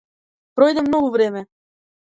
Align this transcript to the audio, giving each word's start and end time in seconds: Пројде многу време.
Пројде 0.61 0.85
многу 0.87 1.13
време. 1.19 1.47